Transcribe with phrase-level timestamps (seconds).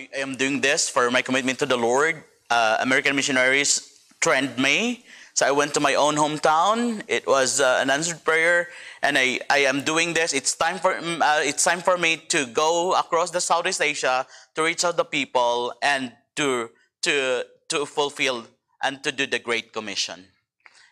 [0.00, 2.24] I am doing this for my commitment to the Lord.
[2.48, 5.04] Uh, American missionaries trained me.
[5.34, 7.02] So I went to my own hometown.
[7.06, 8.68] It was uh, an answered prayer,
[9.02, 10.32] and I, I am doing this.
[10.32, 14.26] It's time for mm, uh, it's time for me to go across the Southeast Asia
[14.54, 16.70] to reach out the people and to
[17.02, 18.46] to to fulfill
[18.82, 20.24] and to do the Great Commission.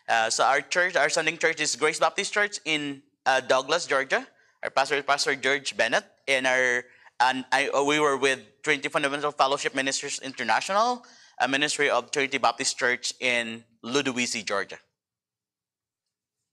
[0.07, 4.25] Uh, so our church, our Sunday church is Grace Baptist Church in uh, Douglas, Georgia.
[4.61, 6.85] Our pastor is Pastor George Bennett, and our
[7.19, 11.05] and I, we were with Trinity Fundamental Fellowship Ministries International,
[11.39, 14.77] a ministry of Trinity Baptist Church in Ludowici, Georgia.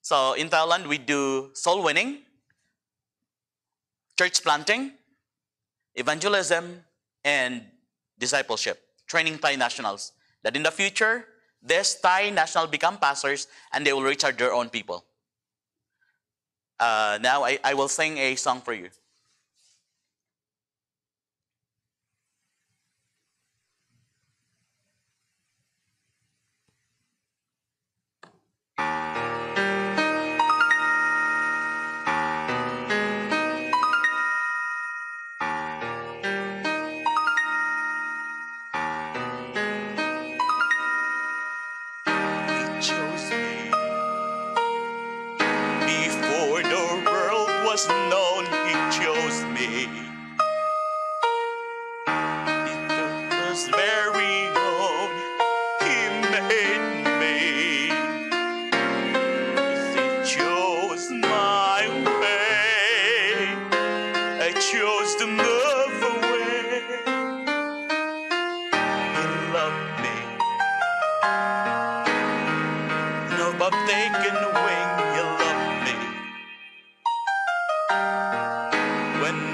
[0.03, 2.19] So in Thailand, we do soul winning,
[4.19, 4.93] church planting,
[5.95, 6.85] evangelism,
[7.25, 7.63] and
[8.19, 10.13] discipleship, training Thai nationals.
[10.43, 11.27] That in the future,
[11.61, 15.05] this Thai national become pastors and they will reach out their own people.
[16.79, 18.91] Uh, now I, I will sing a song for you.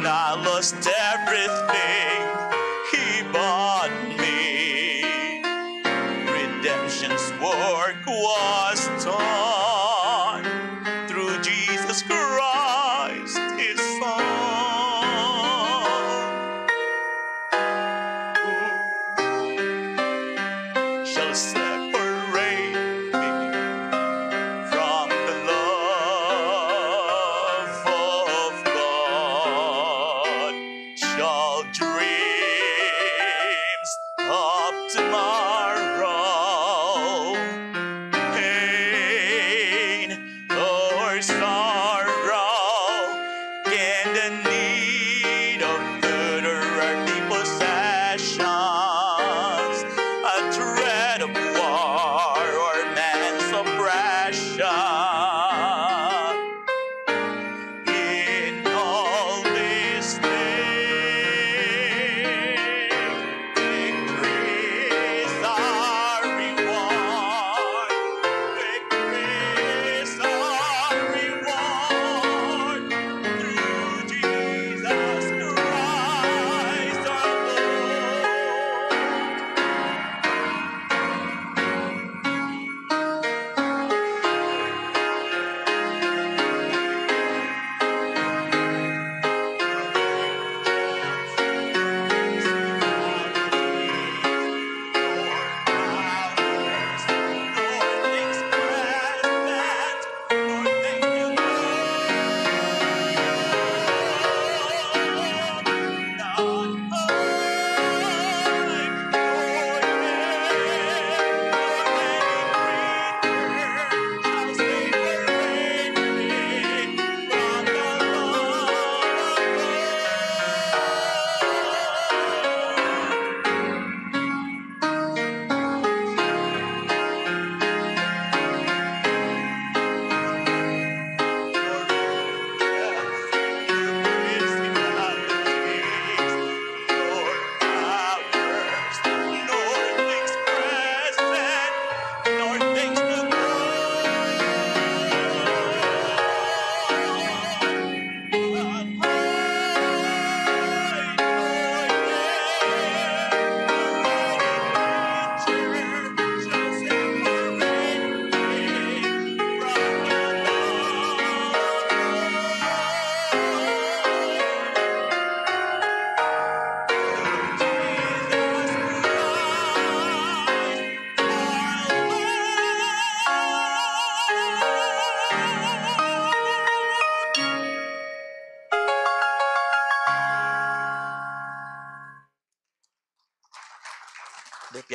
[0.07, 2.22] I lost everything,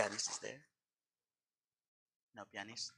[0.07, 0.61] pianist is there.
[2.35, 2.91] No pianist.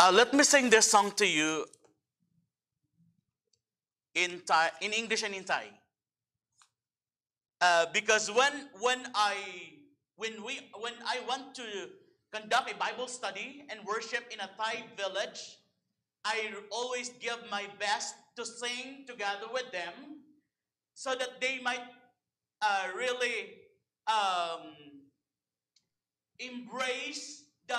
[0.00, 1.66] Uh, let me sing this song to you
[4.14, 5.66] in Thai, in English and in Thai.
[7.60, 9.34] Uh, because when when I
[10.16, 11.90] when we when I want to
[12.32, 15.58] conduct a Bible study and worship in a Thai village,
[16.24, 19.92] I always give my best to sing together with them,
[20.94, 21.82] so that they might
[22.60, 23.54] uh, really
[24.06, 24.74] um,
[26.38, 27.78] embrace the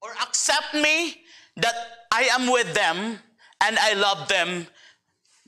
[0.00, 1.22] or accept me
[1.56, 1.74] that
[2.12, 3.18] I am with them
[3.60, 4.66] and I love them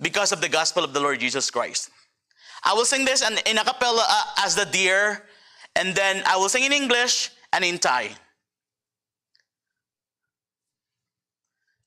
[0.01, 1.91] because of the gospel of the Lord Jesus Christ.
[2.65, 5.23] I will sing this in a cappella uh, as the deer,
[5.77, 8.11] and then I will sing in English and in Thai.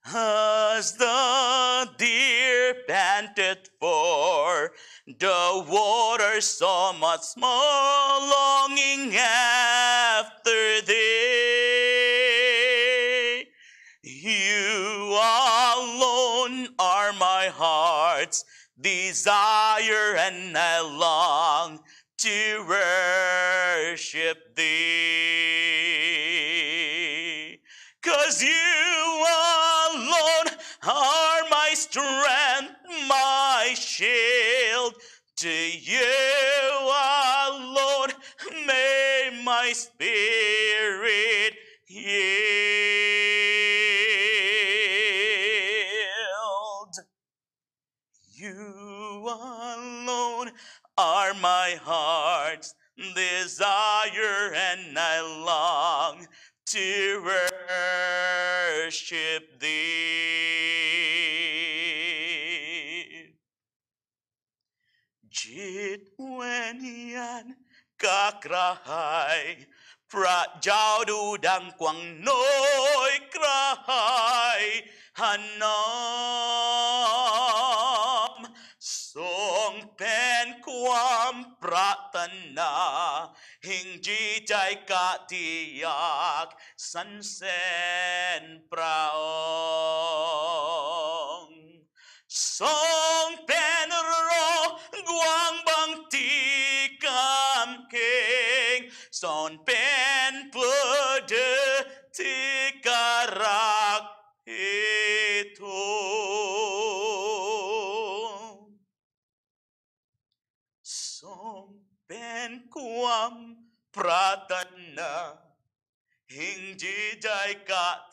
[0.06, 4.74] As the deer panted for
[5.08, 12.24] the water, so much more longing after thee.
[14.04, 18.44] You alone are my heart's
[18.80, 21.80] desire, and I long
[22.18, 25.13] to worship thee.
[28.34, 29.26] Cause you
[29.94, 30.48] alone
[30.82, 32.74] are my strength,
[33.08, 34.96] my shield.
[35.36, 36.02] To you
[37.52, 38.10] alone
[38.66, 41.54] may my spirit
[68.88, 69.42] หาย
[70.12, 72.48] พระเจ้าดูดังกว่างน้อ
[73.12, 74.08] ยกระหา
[74.62, 74.64] ย
[75.22, 75.86] หันน้อ
[78.32, 78.36] ม
[79.14, 79.34] ทร
[79.70, 81.34] งเป็นความ
[81.64, 82.18] ปรารถ
[82.58, 82.74] นา
[83.68, 84.54] หิ่งจีใจ
[84.92, 86.48] กะที่อยาก
[86.92, 87.64] สรรเสริ
[88.42, 89.02] ญพระ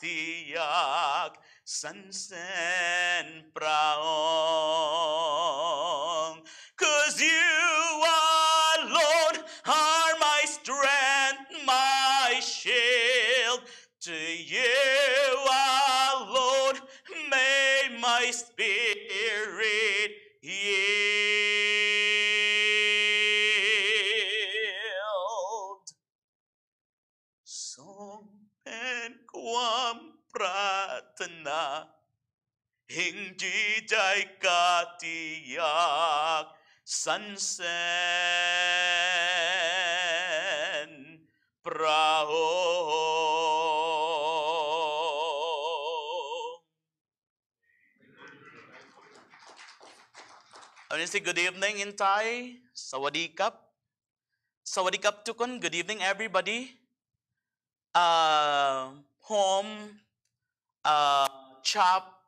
[0.02, 0.58] ที่อย
[35.01, 36.53] Katiyak
[36.85, 37.65] Sansen
[41.65, 42.45] Praho.
[51.01, 52.61] Good evening in Thai.
[52.77, 53.73] Sawadee Cup.
[54.61, 55.57] Sawadee Cup Tukun.
[55.57, 56.77] Good evening, everybody.
[57.89, 59.97] Uh, home.
[60.85, 61.25] Uh,
[61.65, 62.21] chop.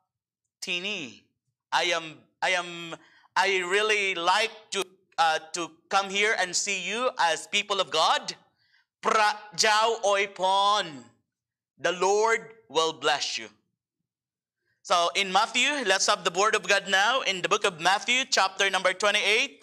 [0.60, 1.22] Tini.
[1.70, 2.94] I am I am,
[3.34, 4.84] I really like to,
[5.16, 8.34] uh, to come here and see you as people of God.
[9.00, 11.04] Pra Jau Oipon.
[11.78, 13.48] The Lord will bless you.
[14.82, 18.24] So in Matthew, let's have the word of God now in the book of Matthew,
[18.30, 19.62] chapter number 28.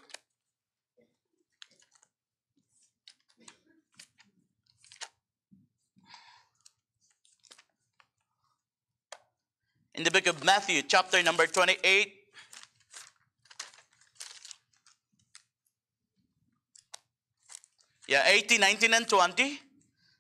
[9.93, 12.20] In the book of Matthew, chapter number 28.
[18.11, 19.57] Yeah, 18, 19, and 20.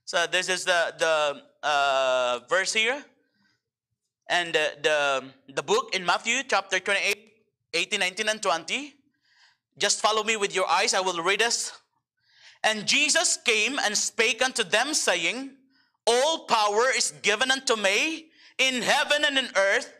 [0.05, 3.03] So this is the, the uh, verse here.
[4.29, 7.17] And the, the, the book in Matthew chapter 28,
[7.73, 8.95] 18, 19, and 20.
[9.77, 10.93] Just follow me with your eyes.
[10.93, 11.73] I will read this.
[12.63, 15.49] And Jesus came and spake unto them, saying,
[16.07, 19.93] All power is given unto me in heaven and in earth.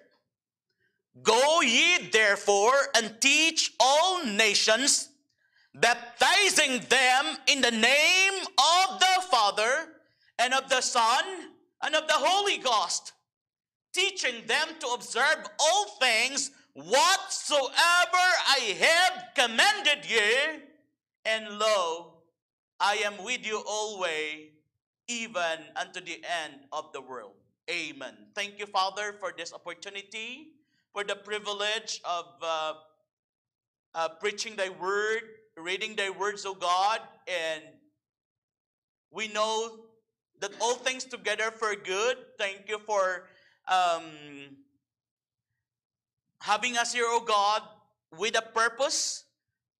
[1.21, 5.09] Go ye therefore and teach all nations,
[5.75, 9.87] baptizing them in the name of the Father
[10.39, 11.23] and of the Son
[11.83, 13.13] and of the Holy Ghost,
[13.93, 20.61] teaching them to observe all things whatsoever I have commanded you.
[21.25, 22.13] And lo,
[22.79, 24.49] I am with you always,
[25.07, 27.33] even unto the end of the world.
[27.69, 28.15] Amen.
[28.35, 30.53] Thank you, Father, for this opportunity,
[30.93, 32.73] for the privilege of uh,
[33.93, 35.21] uh, preaching Thy word,
[35.61, 37.63] reading Thy words, O God, and
[39.11, 39.79] we know
[40.39, 42.17] that all things together for good.
[42.39, 43.27] Thank you for
[43.67, 44.03] um,
[46.41, 47.61] having us here, O God,
[48.17, 49.25] with a purpose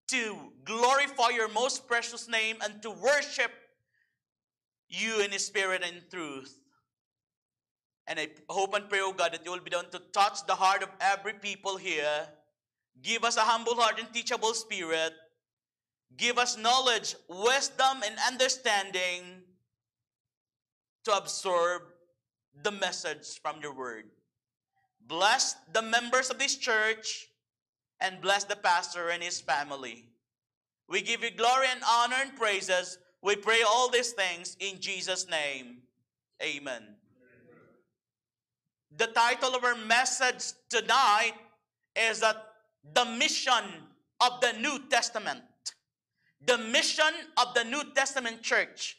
[0.10, 0.36] to
[0.66, 3.52] glorify your most precious name and to worship
[4.90, 6.60] you in spirit and truth.
[8.08, 10.56] And I hope and pray, oh God, that you will be done to touch the
[10.56, 12.28] heart of every people here.
[13.02, 15.14] Give us a humble heart and teachable spirit.
[16.18, 19.44] Give us knowledge, wisdom, and understanding
[21.06, 21.84] to absorb
[22.64, 24.06] the message from your word.
[25.08, 27.28] Bless the members of this church
[28.00, 30.06] and bless the pastor and his family.
[30.88, 32.98] We give you glory and honor and praises.
[33.22, 35.78] We pray all these things in Jesus' name.
[36.44, 36.84] Amen.
[38.98, 41.34] The title of our message tonight
[41.96, 42.46] is that
[42.94, 43.64] the mission
[44.20, 45.42] of the New Testament.
[46.46, 48.98] The mission of the New Testament church.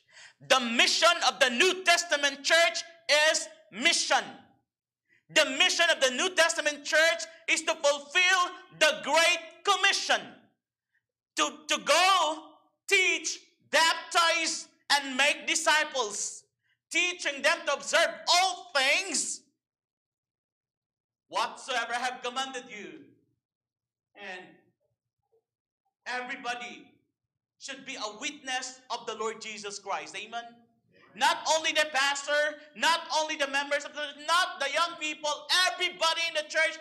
[0.49, 2.83] The mission of the New Testament church
[3.31, 4.25] is mission.
[5.35, 8.41] The mission of the New Testament church is to fulfill
[8.79, 10.21] the Great Commission
[11.37, 12.39] to, to go,
[12.89, 16.45] teach, baptize, and make disciples,
[16.91, 19.41] teaching them to observe all things
[21.29, 23.01] whatsoever I have commanded you.
[24.15, 24.45] And
[26.07, 26.92] everybody
[27.63, 30.17] should be a witness of the Lord Jesus Christ.
[30.19, 30.43] Amen.
[31.15, 35.31] Not only the pastor, not only the members of the not the young people,
[35.71, 36.75] everybody in the church,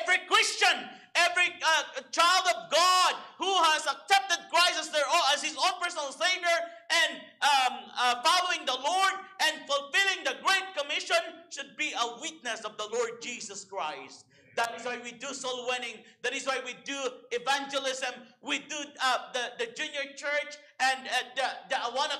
[0.00, 5.44] every Christian, every uh, child of God who has accepted Christ as their own, as
[5.44, 6.58] his own personal Savior
[6.90, 9.14] and um, uh, following the Lord
[9.44, 14.24] and fulfilling the Great Commission should be a witness of the Lord Jesus Christ.
[14.56, 15.96] That is why we do soul winning.
[16.22, 16.98] That is why we do
[17.30, 18.14] evangelism.
[18.42, 22.16] We do uh, the, the junior church and uh, the, the Awana.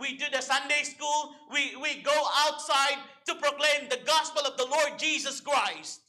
[0.00, 1.34] We do the Sunday school.
[1.52, 6.00] We, we go outside to proclaim the gospel of the Lord Jesus Christ.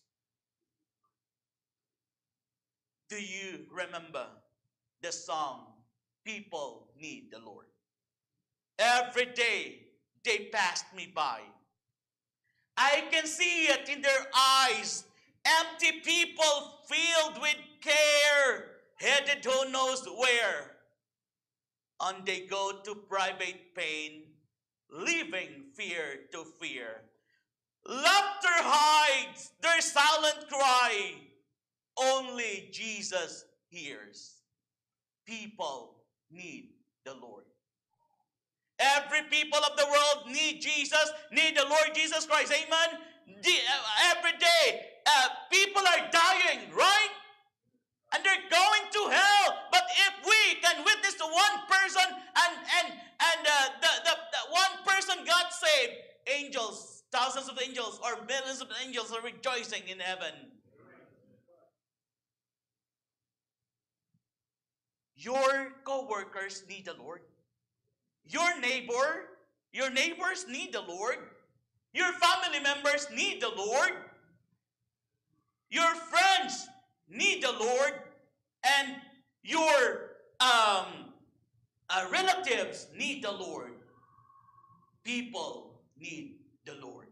[3.10, 4.28] Do you remember
[5.02, 5.62] the song,
[6.26, 7.66] People Need the Lord?
[8.78, 9.88] Every day
[10.24, 11.40] they passed me by.
[12.78, 15.04] I can see it in their eyes
[15.60, 18.66] Empty people filled with care,
[18.96, 20.76] headed who knows where.
[22.02, 24.24] And they go to private pain,
[24.92, 27.02] leaving fear to fear.
[27.86, 31.14] Laughter hides their silent cry.
[31.98, 34.36] Only Jesus hears.
[35.26, 35.96] People
[36.32, 36.70] need
[37.06, 37.44] the Lord.
[38.80, 42.54] Every people of the world need Jesus, need the Lord Jesus Christ.
[42.54, 43.00] Amen.
[43.28, 47.14] Uh, every day, uh, people are dying, right?
[48.14, 49.48] And they're going to hell.
[49.72, 54.44] But if we can witness to one person and and and uh, the, the, the
[54.52, 55.94] one person got saved,
[56.28, 60.34] angels, thousands of angels or millions of angels are rejoicing in heaven.
[65.16, 67.22] Your co-workers need the Lord.
[68.26, 69.26] Your neighbor,
[69.74, 71.18] your neighbors need the Lord.
[71.94, 73.92] Your family members need the Lord.
[75.70, 76.68] Your friends
[77.10, 77.94] need the Lord.
[78.78, 78.96] And
[79.44, 81.14] your um,
[81.90, 83.72] uh, relatives need the Lord.
[85.04, 86.36] People need
[86.66, 87.08] the Lord.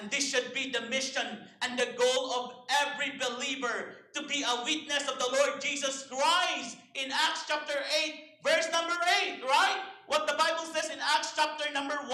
[0.00, 4.64] And this should be the mission and the goal of every believer to be a
[4.64, 7.74] witness of the Lord Jesus Christ in Acts chapter
[8.04, 9.82] 8, verse number 8, right?
[10.06, 12.10] What the Bible says in Acts chapter number 1,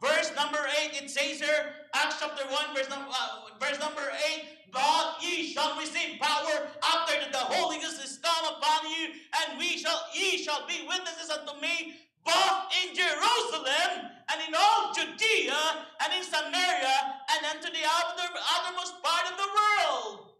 [0.00, 0.58] verse number
[0.92, 4.02] 8, it says here, Acts chapter 1, verse, num- uh, verse number
[4.36, 9.08] 8, God, ye shall receive power after that the Holy Ghost is come upon you,
[9.40, 14.92] and we shall, ye shall be witnesses unto me, both in Jerusalem and in all
[14.92, 16.96] Judea and in Samaria
[17.30, 20.32] and unto the other, othermost part of the world.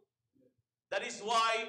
[0.90, 1.68] That is why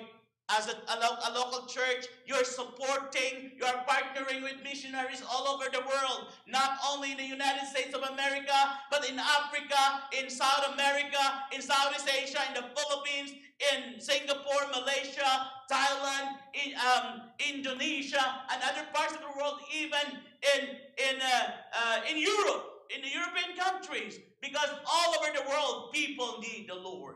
[0.50, 0.96] as a, a,
[1.28, 6.32] a, local church, you're supporting, you're partnering with missionaries all over the world.
[6.48, 8.56] not only in the United States of America,
[8.90, 11.20] but in Africa, in South America,
[11.54, 13.32] in Southeast Asia, in the Philippines,
[13.74, 20.22] in Singapore, Malaysia, Thailand, in um, Indonesia, and other parts of the world, even
[20.56, 20.64] in
[20.98, 26.40] in uh, uh, in Europe, in the European countries, because all over the world, people
[26.40, 27.16] need the Lord.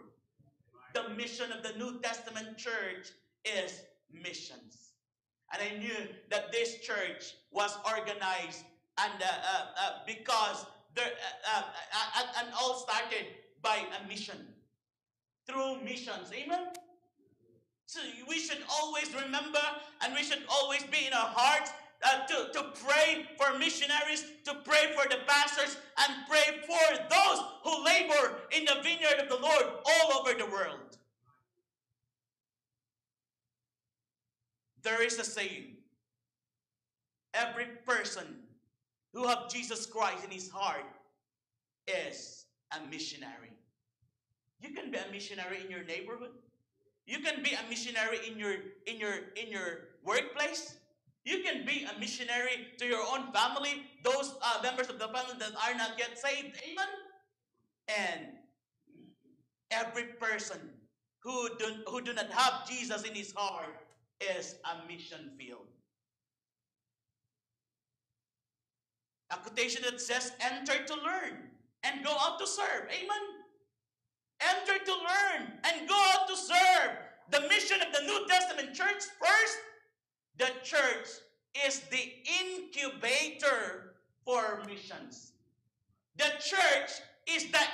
[0.93, 3.81] The mission of the New Testament church is
[4.11, 4.93] missions.
[5.53, 8.63] And I knew that this church was organized
[8.97, 11.11] and uh, uh, uh, because there,
[11.53, 11.63] uh, uh,
[12.19, 13.25] uh, and all started
[13.61, 14.37] by a mission
[15.47, 16.31] through missions.
[16.33, 16.67] Amen.
[17.85, 19.59] So we should always remember
[20.01, 21.71] and we should always be in our hearts
[22.03, 27.43] uh, to, to pray for missionaries, to pray for the pastors, and pray for those
[27.63, 30.97] who labor in the vineyard of the Lord all over the world.
[34.83, 35.77] There is a saying
[37.33, 38.25] every person
[39.13, 40.85] who have Jesus Christ in his heart
[41.87, 43.51] is a missionary.
[44.59, 46.31] You can be a missionary in your neighborhood.
[47.05, 50.77] You can be a missionary in your in your in your workplace.
[51.25, 55.37] You can be a missionary to your own family, those uh, members of the family
[55.37, 56.57] that are not yet saved.
[56.65, 56.89] Amen.
[57.87, 58.21] And
[59.69, 60.57] every person
[61.19, 63.75] who do, who do not have Jesus in his heart
[64.37, 65.67] is a mission field.
[69.31, 71.37] A quotation that says, enter to learn
[71.83, 72.87] and go out to serve.
[72.89, 73.23] Amen.
[74.41, 76.97] Enter to learn and go out to serve.
[77.29, 79.57] The mission of the New Testament church first,
[80.37, 81.07] the church
[81.65, 85.33] is the incubator for missions.
[86.17, 86.91] The church
[87.29, 87.65] is the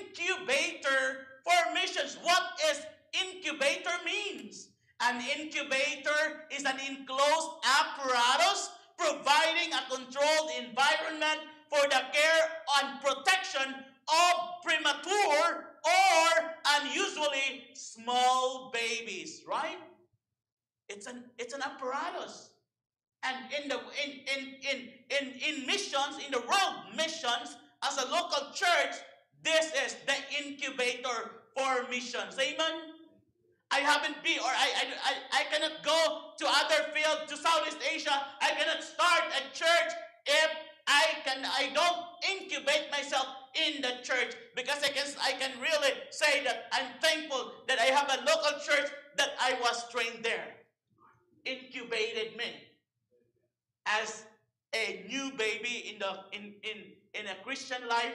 [0.00, 2.16] incubator for missions.
[2.22, 2.80] What is
[3.12, 4.68] incubator means?
[5.02, 12.44] An incubator is an enclosed apparatus providing a controlled environment for the care
[12.78, 13.74] and protection
[14.08, 16.28] of premature or
[16.80, 19.78] unusually small babies, right?
[20.88, 22.50] It's an it's an apparatus.
[23.24, 28.06] And in the in in in in, in missions, in the world missions, as a
[28.08, 28.94] local church,
[29.42, 32.38] this is the incubator for missions.
[32.38, 32.91] Amen.
[33.72, 34.68] I haven't been, or I,
[35.02, 38.12] I, I, cannot go to other fields, to Southeast Asia.
[38.42, 39.92] I cannot start a church
[40.26, 40.50] if
[40.86, 45.92] I can, I don't incubate myself in the church because I can, I can really
[46.10, 50.44] say that I'm thankful that I have a local church that I was trained there.
[51.46, 52.52] Incubated me
[53.86, 54.24] as
[54.74, 56.78] a new baby in the in in
[57.14, 58.14] in a Christian life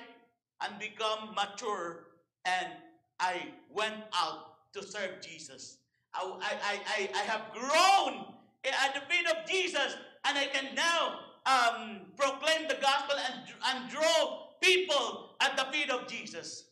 [0.63, 2.07] and become mature
[2.45, 2.67] and
[3.19, 5.77] I went out to serve Jesus.
[6.13, 8.25] I, I, I, I have grown
[8.65, 13.89] at the feet of Jesus and I can now um, proclaim the gospel and, and
[13.89, 16.65] draw people at the feet of Jesus.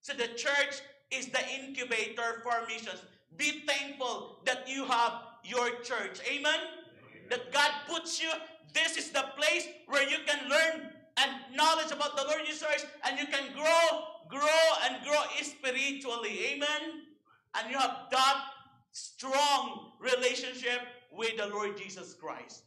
[0.00, 3.02] So the church is the incubator for missions.
[3.36, 5.12] Be thankful that you have
[5.44, 6.20] your church.
[6.26, 6.54] Amen?
[6.54, 7.28] Amen?
[7.30, 8.30] That God puts you,
[8.72, 12.86] this is the place where you can learn and knowledge about the Lord Jesus Christ
[13.04, 16.38] and you can grow, grow, and grow spiritually.
[16.52, 17.07] Amen?
[17.56, 18.44] And you have that
[18.92, 20.80] strong relationship
[21.12, 22.64] with the Lord Jesus Christ.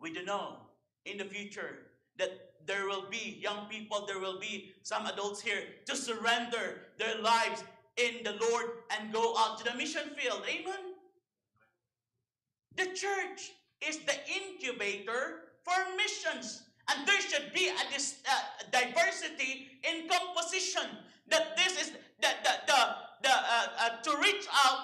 [0.00, 0.56] We do know
[1.04, 1.78] in the future
[2.18, 7.20] that there will be young people, there will be some adults here to surrender their
[7.20, 7.64] lives
[7.96, 10.42] in the Lord and go out to the mission field.
[10.48, 10.94] Amen.
[12.76, 13.52] The church
[13.86, 16.62] is the incubator for missions.
[16.88, 20.82] And there should be a dis, uh, diversity in composition.
[21.28, 21.90] That this is
[22.20, 24.78] the, the, the, the uh, uh, to reach out,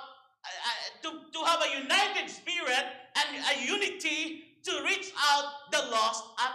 [0.44, 2.84] uh, to, to have a united spirit
[3.16, 6.52] and a unity to reach out the lost at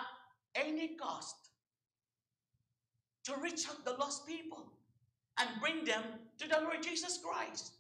[0.56, 1.36] any cost.
[3.26, 4.72] To reach out the lost people
[5.40, 6.04] and bring them
[6.40, 7.74] to the Lord Jesus Christ.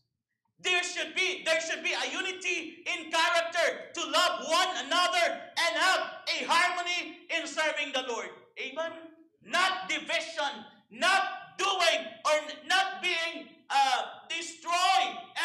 [0.63, 5.71] There should be there should be a unity in character to love one another and
[5.75, 8.29] have a harmony in serving the Lord.
[8.59, 8.91] Amen.
[9.43, 12.37] Not division, not doing or
[12.67, 14.99] not being uh, destroy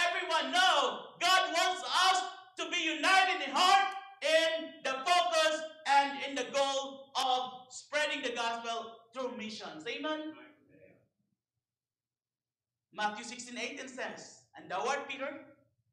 [0.07, 0.53] everyone.
[0.53, 2.23] No, God wants us
[2.59, 8.35] to be united in heart, in the focus, and in the goal of spreading the
[8.35, 9.85] gospel through missions.
[9.87, 10.35] Amen.
[12.93, 15.29] Matthew 16 18 says, And thou art Peter,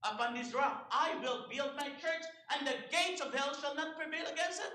[0.03, 3.97] upon this rock I will build my church, and the gates of hell shall not
[3.99, 4.73] prevail against it.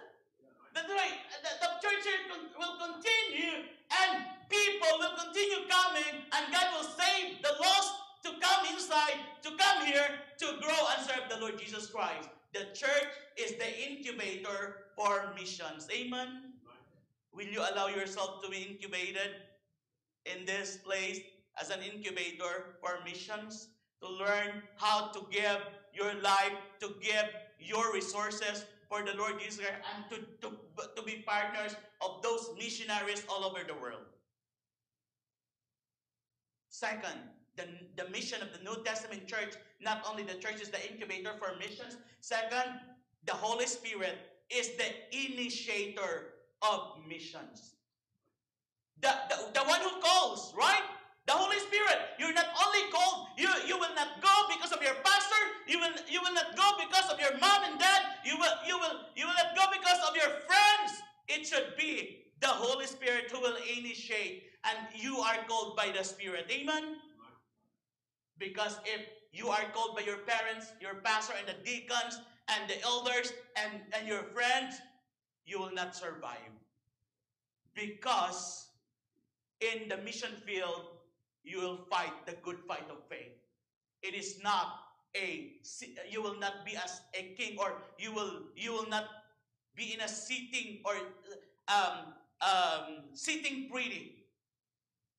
[0.74, 1.18] That's right.
[1.42, 2.04] The, the church
[2.58, 7.92] will continue and people will continue coming and God will save the lost
[8.24, 10.08] to come inside, to come here
[10.38, 12.28] to grow and serve the Lord Jesus Christ.
[12.52, 15.86] The church is the incubator for missions.
[15.92, 16.54] Amen.
[17.32, 19.46] Will you allow yourself to be incubated
[20.24, 21.20] in this place
[21.60, 23.68] as an incubator for missions?
[24.02, 25.58] To learn how to give
[25.92, 27.26] your life, to give
[27.58, 30.56] your resources for the Lord Jesus and to, to,
[30.96, 34.06] to be partners of those missionaries all over the world.
[36.78, 37.18] Second,
[37.56, 41.32] the, the mission of the New Testament church, not only the church is the incubator
[41.34, 42.78] for missions, second,
[43.26, 44.14] the Holy Spirit
[44.48, 47.74] is the initiator of missions.
[49.00, 50.86] The, the, the one who calls, right?
[51.26, 52.14] The Holy Spirit.
[52.16, 55.90] You're not only called, you, you will not go because of your pastor, you will
[56.08, 59.26] you will not go because of your mom and dad, you will you will you
[59.26, 61.02] will not go because of your friends.
[61.26, 66.04] It should be the Holy Spirit who will initiate, and you are called by the
[66.04, 66.46] Spirit.
[66.50, 66.96] Amen.
[68.38, 72.80] Because if you are called by your parents, your pastor, and the deacons, and the
[72.82, 74.80] elders, and, and your friends,
[75.44, 76.52] you will not survive.
[77.74, 78.68] Because
[79.60, 80.86] in the mission field,
[81.44, 83.32] you will fight the good fight of faith.
[84.02, 85.52] It is not a
[86.10, 89.04] you will not be as a king or you will you will not
[89.74, 90.94] be in a sitting or
[91.68, 94.17] um, um, sitting pretty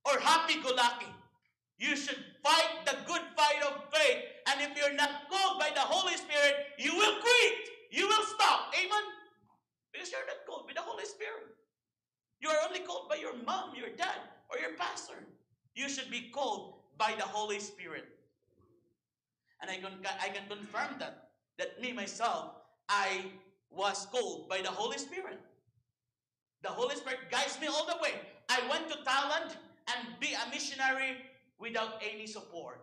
[0.09, 1.07] or happy-go-lucky.
[1.77, 4.25] You should fight the good fight of faith.
[4.47, 7.69] And if you're not called by the Holy Spirit, you will quit.
[7.91, 8.73] You will stop.
[8.75, 9.05] Amen.
[9.93, 11.55] Because you're not called by the Holy Spirit.
[12.41, 14.19] You are only called by your mom, your dad,
[14.49, 15.25] or your pastor.
[15.75, 18.05] You should be called by the Holy Spirit.
[19.61, 19.91] And I can,
[20.21, 22.51] I can confirm that, that me, myself,
[22.87, 23.25] I
[23.71, 25.39] was called by the Holy Spirit.
[26.61, 28.13] The Holy Spirit guides me all the way.
[28.49, 29.55] I went to Thailand
[29.91, 31.17] and be a missionary
[31.59, 32.81] without any support,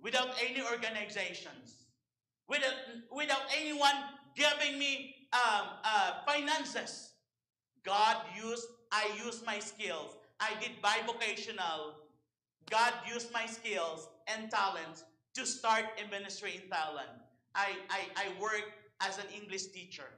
[0.00, 1.86] without any organizations,
[2.48, 2.74] without,
[3.10, 3.94] without anyone
[4.34, 7.12] giving me um, uh, finances.
[7.84, 10.16] God used, I used my skills.
[10.40, 11.94] I did bivocational.
[12.70, 17.20] God used my skills and talents to start a ministry in Thailand.
[17.54, 20.08] I, I, I work as an English teacher.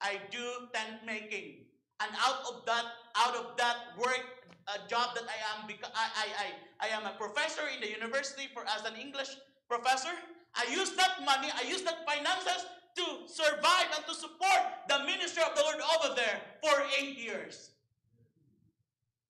[0.00, 1.64] I do tent making.
[2.02, 2.84] And out of that,
[3.14, 4.26] out of that work
[4.66, 7.90] uh, job that I am, because I, I, I, I am a professor in the
[7.90, 9.30] university for as an English
[9.68, 10.10] professor.
[10.54, 15.42] I use that money, I use that finances to survive and to support the ministry
[15.42, 17.70] of the Lord over there for eight years.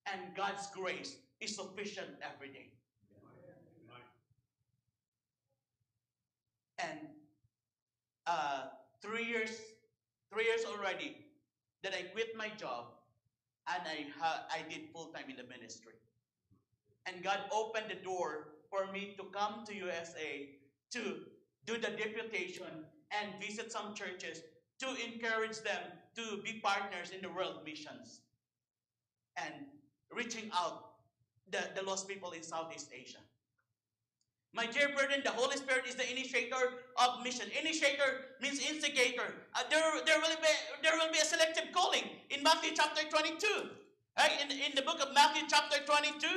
[0.07, 2.71] And God's grace is sufficient every day.
[6.79, 6.99] And
[8.27, 8.65] uh,
[9.01, 9.61] three years,
[10.33, 11.19] three years already
[11.83, 12.87] that I quit my job
[13.69, 14.07] and I,
[14.51, 15.95] I did full time in the ministry.
[17.07, 20.51] And God opened the door for me to come to USA
[20.93, 21.01] to
[21.67, 24.43] do the deputation and visit some churches
[24.81, 25.83] to encourage them
[26.17, 28.21] to be partners in the world missions
[29.37, 29.55] and
[30.15, 30.93] reaching out
[31.51, 33.19] the, the lost people in Southeast Asia.
[34.55, 37.47] My dear brethren, the Holy Spirit is the initiator of mission.
[37.59, 39.33] Initiator means instigator.
[39.55, 43.49] Uh, there, there, will be, there will be a selective calling in Matthew chapter 22.
[44.19, 44.33] Right?
[44.45, 46.29] In, in the book of Matthew chapter 22,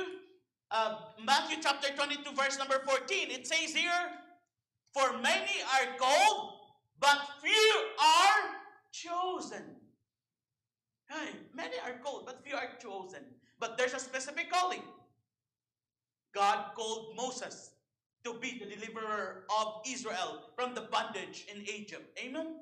[0.70, 3.92] uh, Matthew chapter 22, verse number 14, it says here,
[4.94, 6.54] For many are called,
[6.98, 8.56] but few are
[8.92, 9.76] chosen.
[11.10, 13.20] Hey, many are called, but few are chosen.
[13.60, 14.82] But there's a specific calling.
[16.34, 17.75] God called Moses
[18.26, 22.18] to be the deliverer of Israel from the bondage in Egypt.
[22.18, 22.56] Amen.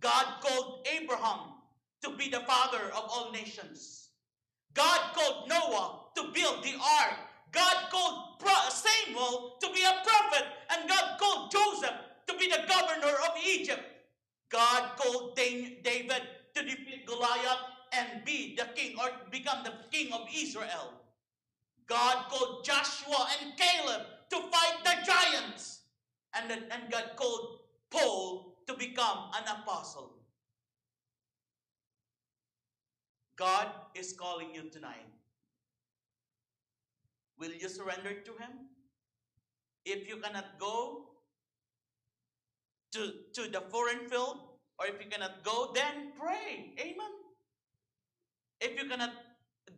[0.00, 1.54] God called Abraham
[2.02, 4.10] to be the father of all nations.
[4.74, 7.16] God called Noah to build the ark.
[7.50, 10.44] God called Samuel to be a prophet.
[10.70, 11.94] And God called Joseph
[12.26, 13.80] to be the governor of Egypt.
[14.50, 16.22] God called David
[16.54, 20.92] to defeat Goliath and be the king or become the king of Israel.
[21.86, 25.80] God called Joshua and Caleb to fight the giants.
[26.34, 27.60] And, then, and God called
[27.90, 30.12] Paul to become an apostle.
[33.36, 35.06] God is calling you tonight.
[37.38, 38.70] Will you surrender to Him?
[39.84, 41.10] If you cannot go
[42.92, 44.38] to, to the foreign field,
[44.78, 46.74] or if you cannot go, then pray.
[46.78, 47.14] Amen.
[48.60, 49.12] If you cannot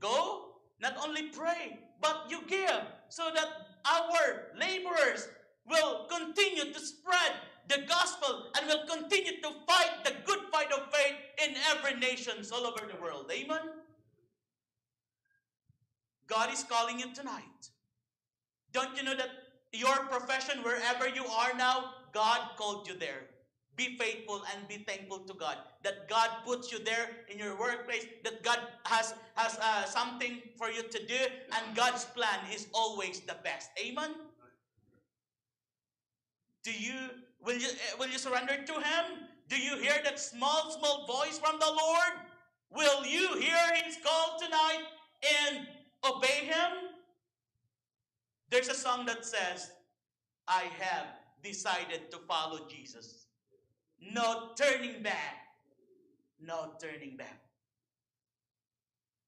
[0.01, 5.29] go, not only pray, but you give so that our laborers
[5.69, 7.33] will continue to spread
[7.69, 12.35] the gospel and will continue to fight the good fight of faith in every nation
[12.53, 13.31] all over the world.
[13.33, 13.61] Amen.
[16.29, 17.43] God is calling you tonight.
[18.73, 19.31] Don't you know that
[19.73, 23.23] your profession, wherever you are now, God called you there.
[23.77, 28.07] Be faithful and be thankful to God that God puts you there in your workplace,
[28.25, 31.19] that God has, has uh, something for you to do,
[31.53, 33.71] and God's plan is always the best.
[33.79, 34.11] Amen?
[36.65, 37.11] Do you,
[37.45, 39.29] will you, uh, will you surrender to Him?
[39.49, 42.15] Do you hear that small, small voice from the Lord?
[42.75, 44.85] Will you hear His call tonight
[45.45, 45.67] and
[46.03, 46.97] obey Him?
[48.51, 49.71] There's a song that says,
[50.49, 51.07] I have
[51.43, 53.26] decided to follow Jesus.
[54.01, 55.47] No turning back.
[56.41, 57.41] No turning back.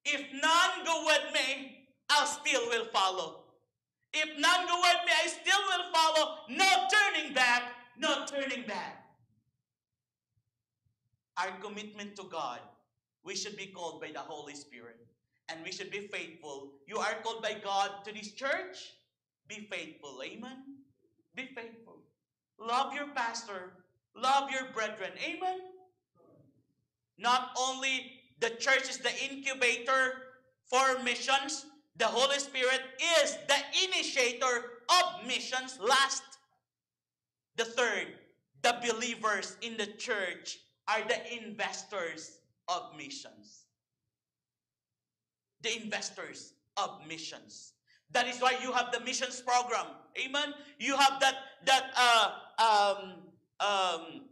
[0.05, 3.45] If none go with me, I still will follow.
[4.15, 6.39] If none go with me, I still will follow.
[6.49, 7.63] No turning back.
[7.99, 9.05] No turning back.
[11.37, 12.61] Our commitment to God,
[13.25, 14.97] we should be called by the Holy Spirit.
[15.49, 16.73] And we should be faithful.
[16.87, 18.95] You are called by God to this church.
[19.47, 20.21] Be faithful.
[20.23, 20.59] Amen.
[21.35, 22.01] Be faithful.
[22.59, 23.73] Love your pastor.
[24.21, 25.11] Love your brethren.
[25.25, 25.59] Amen.
[27.19, 30.15] Not only the church is the incubator
[30.67, 32.81] for missions, the Holy Spirit
[33.23, 35.79] is the initiator of missions.
[35.81, 36.23] Last,
[37.57, 38.07] the third,
[38.63, 43.65] the believers in the church are the investors of missions.
[45.63, 47.73] The investors of missions.
[48.13, 49.87] That is why you have the missions program.
[50.25, 50.55] Amen.
[50.79, 51.35] You have that
[51.67, 53.15] that uh, um,
[53.61, 54.23] um,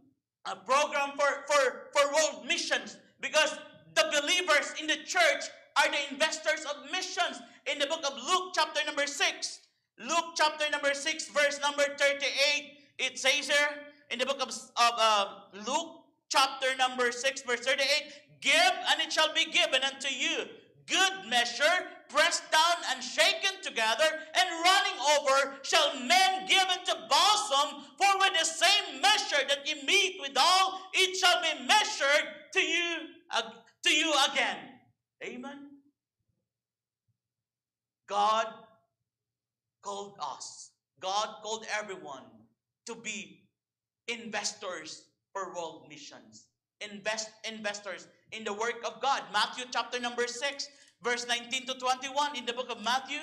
[0.45, 3.57] a program for, for, for world missions because
[3.95, 5.45] the believers in the church
[5.77, 7.41] are the investors of missions.
[7.71, 9.61] In the book of Luke, chapter number 6,
[9.99, 13.69] Luke chapter number 6, verse number 38, it says here
[14.11, 15.27] in the book of, of uh,
[15.67, 17.87] Luke, chapter number 6, verse 38,
[18.41, 18.55] Give
[18.91, 20.45] and it shall be given unto you
[20.87, 27.83] good measure, pressed down and shaken together, and running over, shall men give into bosom.
[27.99, 32.97] For with the same measure that ye meet withal, it shall be measured to you,
[33.31, 33.43] uh,
[33.85, 34.59] to you again.
[35.25, 35.71] Amen.
[38.09, 38.47] God
[39.83, 40.71] called us.
[41.01, 42.25] God called everyone
[42.87, 43.49] to be
[44.09, 46.47] investors for world missions
[46.81, 49.23] invest investors in the work of God.
[49.33, 50.69] Matthew chapter number 6,
[51.03, 53.19] verse 19 to 21 in the book of Matthew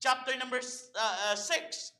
[0.00, 1.92] chapter number uh, uh, 6.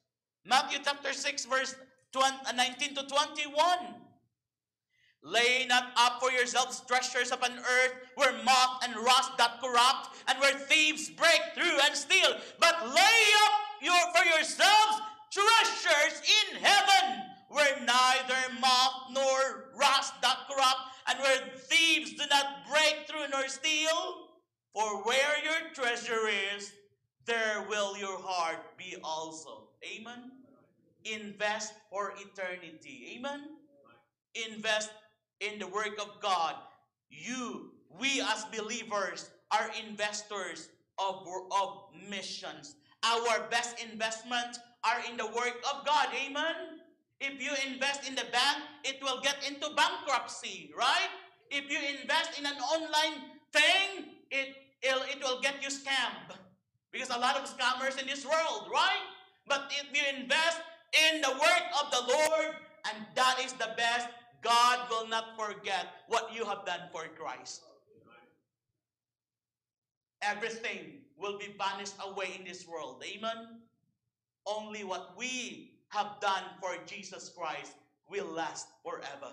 [0.45, 1.75] Matthew chapter 6 verse
[2.13, 3.55] 20, uh, 19 to 21.
[5.23, 10.39] Lay not up for yourselves treasures upon earth where moth and rust doth corrupt and
[10.39, 17.23] where thieves break through and steal, but lay up your for yourselves treasures in heaven
[17.49, 23.49] where neither moth nor rust doth corrupt and where thieves do not break through nor
[23.49, 24.28] steal.
[24.79, 26.73] For where your treasure is,
[27.27, 29.71] there will your heart be also.
[29.83, 30.31] Amen.
[31.05, 33.17] Invest for eternity.
[33.17, 33.41] Amen.
[34.49, 34.91] Invest
[35.41, 36.55] in the work of God.
[37.11, 41.27] You, we as believers, are investors of,
[41.61, 42.77] of missions.
[43.03, 46.07] Our best investment are in the work of God.
[46.25, 46.79] Amen.
[47.21, 51.11] If you invest in the bank, it will get into bankruptcy, right?
[51.51, 56.37] If you invest in an online thing, it, it'll, it will get you scammed.
[56.93, 59.05] Because a lot of scammers in this world, right?
[59.47, 60.61] But if you invest
[61.13, 62.55] in the work of the Lord,
[62.89, 64.09] and that is the best,
[64.43, 67.63] God will not forget what you have done for Christ.
[70.23, 73.03] Everything will be banished away in this world.
[73.05, 73.61] Amen?
[74.47, 77.73] Only what we have done for Jesus Christ
[78.09, 79.33] will last forever.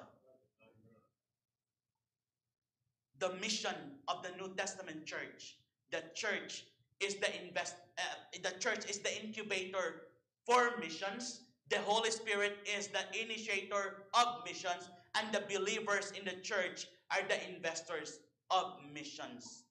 [3.19, 3.75] The mission
[4.08, 5.58] of the New Testament church,
[5.91, 6.65] the church
[6.99, 8.01] is the invest uh,
[8.43, 10.08] the church is the incubator
[10.45, 11.41] for missions.
[11.69, 17.25] The Holy Spirit is the initiator of missions and the believers in the church are
[17.28, 18.19] the investors
[18.51, 19.63] of missions.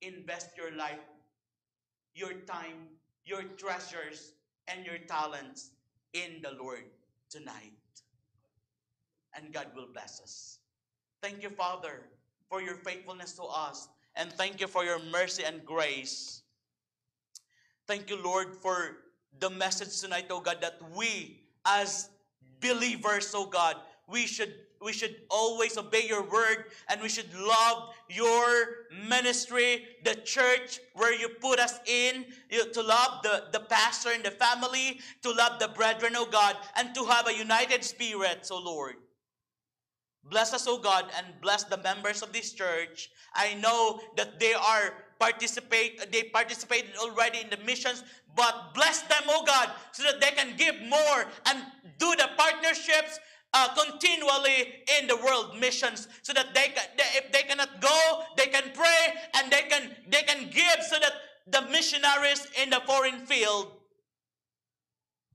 [0.00, 1.06] Invest your life,
[2.14, 2.88] your time,
[3.24, 4.32] your treasures
[4.66, 5.70] and your talents
[6.12, 6.84] in the Lord
[7.30, 7.72] tonight.
[9.34, 10.58] And God will bless us.
[11.22, 12.02] Thank you, Father,
[12.52, 13.88] for your faithfulness to us.
[14.14, 16.42] And thank you for your mercy and grace.
[17.86, 18.98] Thank you, Lord, for
[19.40, 22.10] the message tonight, oh God, that we as
[22.60, 27.94] believers, oh God, we should we should always obey your word and we should love
[28.10, 28.42] your
[29.08, 32.26] ministry, the church where you put us in,
[32.72, 36.92] to love the, the pastor and the family, to love the brethren, oh God, and
[36.96, 38.96] to have a united spirit, so Lord.
[40.24, 43.10] Bless us, oh God, and bless the members of this church.
[43.34, 48.02] I know that they are participate they participated already in the missions
[48.34, 51.62] but bless them oh god so that they can give more and
[51.98, 53.20] do the partnerships
[53.54, 58.22] uh, continually in the world missions so that they, can, they if they cannot go
[58.36, 61.12] they can pray and they can they can give so that
[61.46, 63.70] the missionaries in the foreign field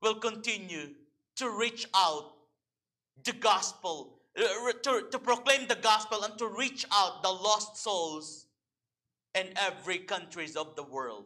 [0.02, 0.90] will continue
[1.38, 2.34] to reach out
[3.24, 8.46] the gospel to, to proclaim the gospel and to reach out the lost souls
[9.36, 11.26] in every countries of the world.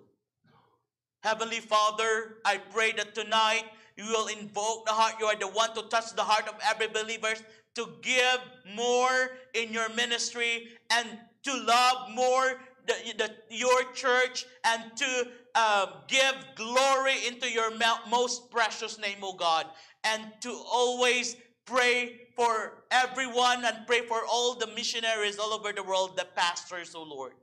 [1.23, 5.15] Heavenly father i pray that tonight you will invoke the heart.
[5.19, 7.33] You are the one to touch the heart of every believer
[7.75, 8.39] to give
[8.75, 11.07] more in your ministry and
[11.43, 17.71] to love more the, the, your church and to um, give glory into your
[18.09, 19.67] most precious name, O God,
[20.03, 21.35] and to always
[21.71, 26.93] pray for everyone and pray for all the missionaries all over the world, the pastors,
[26.93, 27.33] O Lord.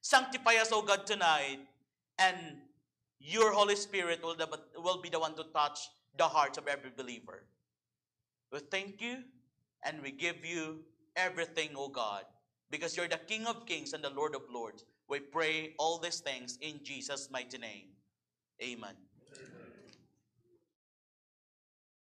[0.00, 1.58] Sanctify us, O God, tonight,
[2.18, 2.36] and
[3.18, 6.90] your Holy Spirit will, the, will be the one to touch the hearts of every
[6.96, 7.44] believer.
[8.52, 9.18] We thank you
[9.84, 10.80] and we give you
[11.16, 12.24] everything, O God,
[12.70, 14.84] because you're the King of kings and the Lord of lords.
[15.08, 17.88] We pray all these things in Jesus' mighty name.
[18.62, 18.90] Amen.
[18.90, 19.13] Amen.